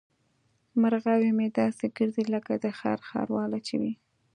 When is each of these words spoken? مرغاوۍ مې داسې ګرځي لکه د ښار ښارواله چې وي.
مرغاوۍ 0.81 1.31
مې 1.37 1.47
داسې 1.57 1.85
ګرځي 1.97 2.23
لکه 2.33 2.53
د 2.63 2.65
ښار 2.77 2.99
ښارواله 3.09 3.59
چې 3.67 3.75
وي. 3.81 3.93